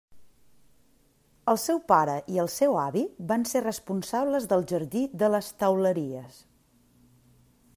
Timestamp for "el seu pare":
1.51-2.15